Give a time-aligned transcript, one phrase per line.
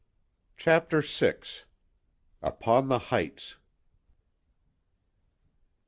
[0.57, 1.35] CHAPTER VI
[2.41, 3.57] UPON THE HEIGHTS.